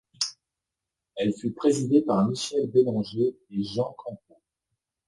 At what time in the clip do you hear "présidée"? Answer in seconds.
1.53-2.01